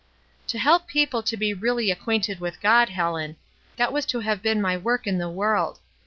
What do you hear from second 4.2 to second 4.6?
have been